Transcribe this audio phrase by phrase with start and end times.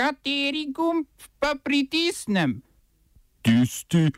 [0.00, 1.04] Kateri gumb
[1.36, 2.62] pa pritisnem?
[3.44, 4.08] Tisti,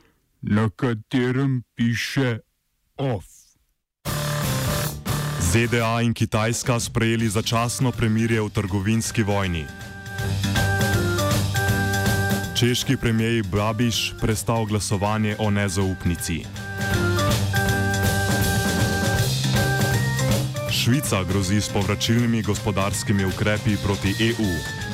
[0.43, 2.39] na katerem piše
[2.97, 3.27] OF.
[5.41, 9.67] ZDA in Kitajska sprejeli začasno premirje v trgovinski vojni.
[12.55, 16.47] Češki premijer Babiš prestal glasovanje o nezaupnici.
[20.71, 24.92] Švica grozi s povračilnimi gospodarskimi ukrepi proti EU.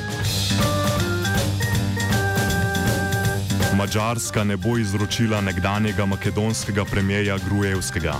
[3.79, 8.15] Mačarska ne bo izročila nekdanjega makedonskega premijeja Grujevskega.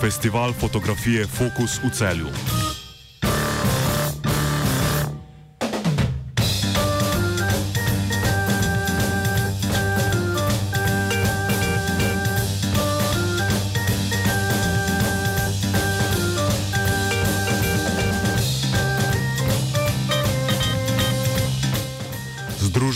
[0.00, 2.65] Festival fotografije Focus v celju.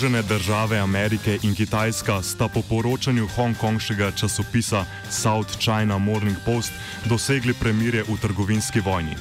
[0.01, 6.73] Združene države Amerike in Kitajska sta po poročanju hongkongskega časopisa South China Morning Post
[7.05, 9.13] dosegli premirje v trgovinski vojni.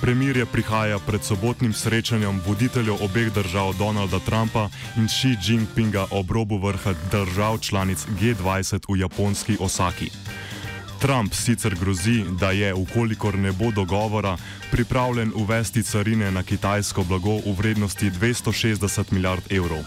[0.00, 6.58] Premirje prihaja pred sobotnim srečanjem voditeljev obeh držav Donalda Trumpa in Xi Jinpinga ob robu
[6.58, 10.10] vrha držav članic G20 v japonski Osaki.
[11.00, 14.36] Trump sicer grozi, da je, ukolikor ne bo dogovora,
[14.70, 19.80] pripravljen uvesti carine na kitajsko blago v vrednosti 260 milijard evrov.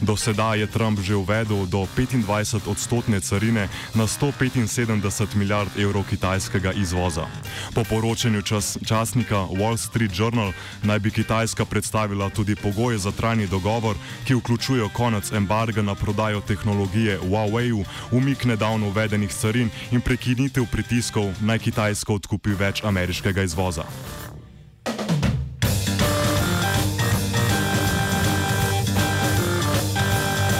[0.00, 6.72] Do sedaj je Trump že uvedel do 25 odstotne carine na 175 milijard evrov kitajskega
[6.72, 7.26] izvoza.
[7.74, 13.46] Po poročanju čas, časnika Wall Street Journal naj bi Kitajska predstavila tudi pogoje za trajni
[13.46, 20.47] dogovor, ki vključujejo konec embarga na prodajo tehnologije Huawei, umik nedavno uvedenih carin in prekinitev
[20.70, 23.84] pritiskov naj Kitajsko odkupi več ameriškega izvoza.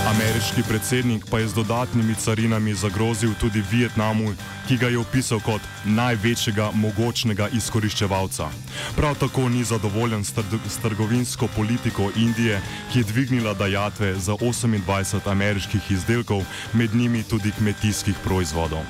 [0.09, 4.35] Ameriški predsednik pa je z dodatnimi carinami zagrozil tudi Vietnamu,
[4.69, 8.49] ki ga je opisal kot največjega mogočnega izkoriščevalca.
[8.97, 12.61] Prav tako ni zadovoljen s, trg s trgovinsko politiko Indije,
[12.93, 18.83] ki je dvignila dajatve za 28 ameriških izdelkov, med njimi tudi kmetijskih proizvodov.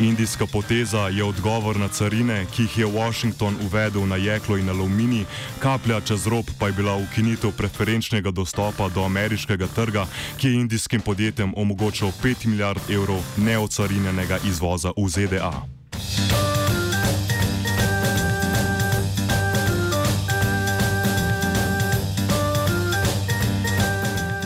[0.00, 5.24] Indijska poteza je odgovor na carine, ki jih je Washington uvedel na jeklo in aluminij,
[5.58, 10.06] kaplja čez rob pa je bila ukinitev preferenčnega dostopa do ameriškega trga,
[10.36, 15.62] ki je indijskim podjetjem omogočal 5 milijard evrov neocarinjenega izvoza v ZDA.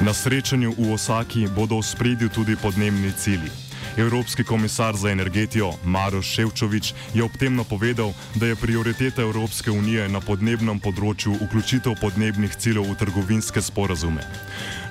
[0.00, 3.67] Na srečanju v Osaki bodo v spredju tudi podnebni cilji.
[3.98, 10.08] Evropski komisar za energetijo Maroš Ševčovič je ob tem napovedal, da je prioriteta Evropske unije
[10.08, 14.22] na podnebnem področju vključitev podnebnih ciljev v trgovinske sporazume.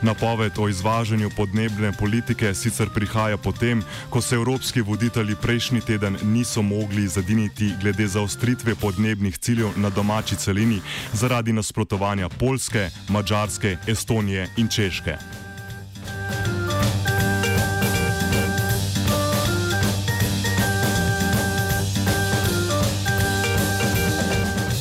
[0.03, 6.61] Napoved o izvažanju podnebne politike sicer prihaja potem, ko se evropski voditelji prejšnji teden niso
[6.61, 10.81] mogli zadiniti glede zaostritve podnebnih ciljev na domači celini
[11.13, 15.46] zaradi nasprotovanja Polske, Mačarske, Estonije in Češke.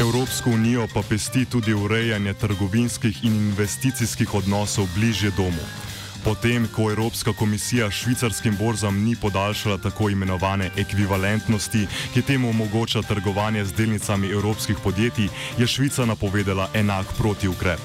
[0.00, 5.85] Evropsko unijo pa pesti tudi urejanje trgovinskih in investicijskih odnosov bližje domu.
[6.26, 13.64] Potem, ko Evropska komisija švicarskim borzam ni podaljšala tako imenovane ekvivalentnosti, ki temu omogoča trgovanje
[13.64, 15.28] z delnicami evropskih podjetij,
[15.58, 17.78] je Švica napovedala enak protiukrep.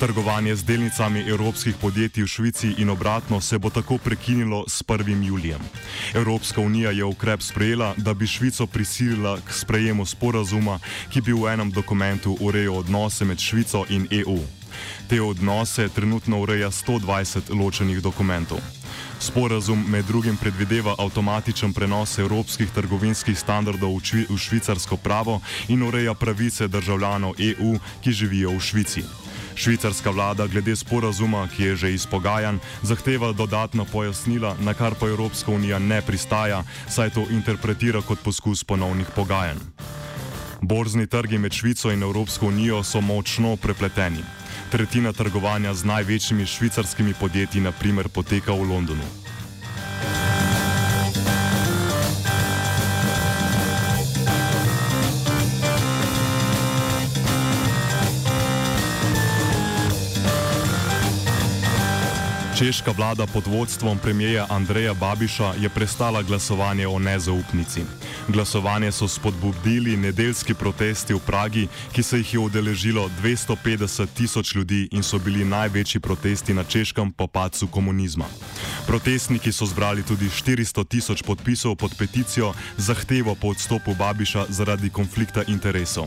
[0.00, 5.22] Trgovanje z delnicami evropskih podjetij v Švici in obratno se bo tako prekinilo s 1.
[5.26, 5.60] julijem.
[6.14, 10.78] Evropska unija je ukrep sprejela, da bi Švico prisilila k sprejemu sporazuma,
[11.12, 14.63] ki bi v enem dokumentu urejal odnose med Švico in EU.
[15.08, 18.58] Te odnose trenutno ureja 120 ločenih dokumentov.
[19.18, 26.14] Sporazum med drugim predvideva avtomatičen prenos evropskih trgovinskih standardov v, v švicarsko pravo in ureja
[26.14, 29.04] pravice državljanov EU, ki živijo v Švici.
[29.54, 35.50] Švicarska vlada glede sporazuma, ki je že izpogajan, zahteva dodatna pojasnila, na kar pa Evropska
[35.50, 39.58] unija ne pristaja, saj to interpretira kot poskus ponovnih pogajanj.
[40.60, 44.24] Borzni trgi med Švico in Evropsko unijo so močno prepleteni.
[44.70, 49.23] Tretjina trgovanja z največjimi švicarskimi podjetji, naprimer, poteka v Londonu.
[62.58, 67.80] Češka vlada pod vodstvom premijeja Andreja Babiša je prestala glasovanje o nezaupnici.
[68.28, 74.88] Glasovanje so spodbudili nedeljski protesti v Pragi, ki se jih je udeležilo 250 tisoč ljudi
[74.92, 78.24] in so bili največji protesti na Češkem po pacu komunizma.
[78.86, 85.42] Protestniki so zbrali tudi 400 tisoč podpisov pod peticijo zahtevo po odstopu Babiša zaradi konflikta
[85.48, 86.06] interesov.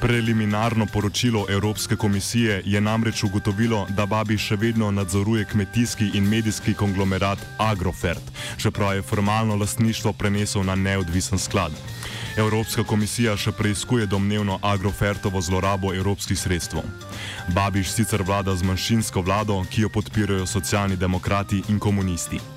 [0.00, 6.74] Preliminarno poročilo Evropske komisije je namreč ugotovilo, da Babiš še vedno nadzoruje kmetijski in medijski
[6.74, 8.22] konglomerat Agrofert,
[8.56, 11.72] čeprav je formalno lastništvo prenesel na neodvisen sklad.
[12.36, 16.80] Evropska komisija še preizkuje domnevno Agrofertovo zlorabo evropskih sredstev.
[17.48, 22.55] Babiš sicer vlada z manjšinsko vlado, ki jo podpirajo socialni demokrati in komunisti.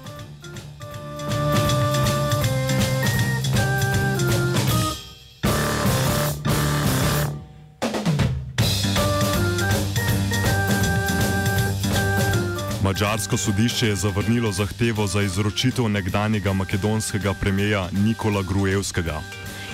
[12.90, 19.22] Mačarsko sodišče je zavrnilo zahtevo za izročitev nekdanjega makedonskega premijeja Nikola Gruevskega.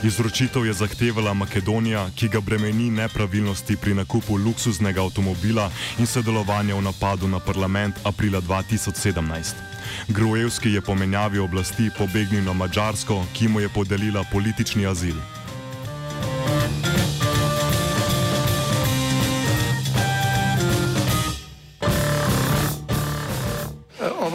[0.04, 5.70] Izročitev je zahtevala Makedonija, ki ga bremeni nepravilnosti pri nakupu luksuznega avtomobila
[6.00, 9.54] in sodelovanja v napadu na parlament aprila 2017.
[10.08, 15.16] Gruevski je po menjavi oblasti pobegnil na Mačarsko, ki mu je podelila politični azil.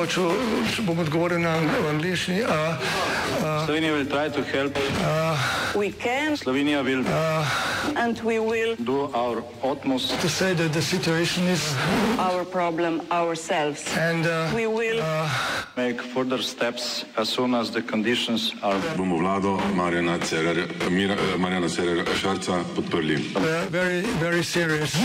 [0.00, 0.23] Oba, če,
[0.73, 1.58] če bom odgovoril na
[1.91, 2.38] angliški.
[3.69, 4.73] Slovenia will try to help.
[5.76, 7.05] We can Slovenia will
[8.00, 11.61] and we will do our utmost To say that the situation is,
[12.19, 13.85] our problem ourselves.
[13.93, 15.05] and uh, We will
[15.76, 18.81] make further steps as soon as the conditions are.
[18.97, 23.20] bomo vlado Marjana Cererja, Mira- eh, Marjana Cererja Šarca podprli.
[23.37, 24.97] uh, very, very serious.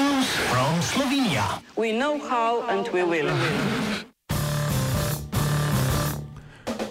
[1.76, 3.28] we know how and we will.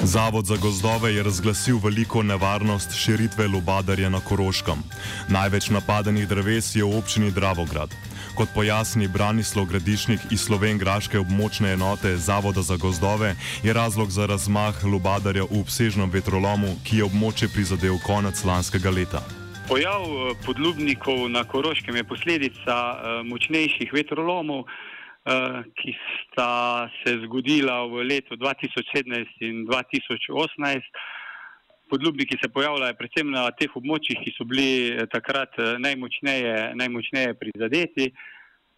[0.07, 4.83] Zavod za gozdove je razglasil veliko nevarnost širitve lubadarja na Koroškem.
[5.29, 7.89] Največ napadenih dreves je v občini Dravograd.
[8.37, 14.85] Kot pojasni Branislav Gradišnik iz Slovengraške območne enote Zavoda za gozdove, je razlog za razmah
[14.85, 19.23] lubadarja v obsežnem vetrolomu, ki je območje prizadel konec lanskega leta.
[19.69, 24.69] Pojav eh, podlubnikov na Koroškem je posledica eh, močnejših vetrolomov,
[25.25, 30.83] ki sta se zgodila v letu 2017 in 2018.
[31.89, 37.35] Podlubniki se pojavljajo predvsem na teh območjih, ki so bili eh, takrat eh, najmočneje, najmočneje
[37.41, 38.09] prizadeti.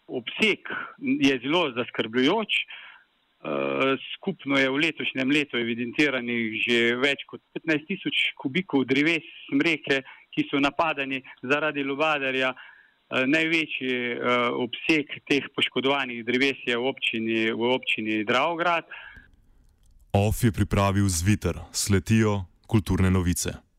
[0.07, 2.59] Obseg je zelo zaskrbljujoč.
[3.47, 10.03] Eh, Skupno je v letošnjem letu evidentiranih že več kot 15 tisoč kubikov dreves smreke,
[10.31, 12.53] ki so napadani zaradi lubadarja.
[13.07, 14.19] Eh, Največji eh,
[14.51, 18.83] obseg teh poškodovanih dreves je v občini, v občini Dravograd.
[20.11, 23.66] OF je pripravil zviter, sledijo kulturne novice.